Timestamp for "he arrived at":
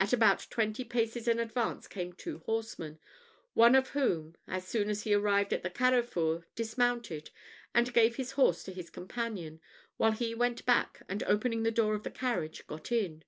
5.04-5.62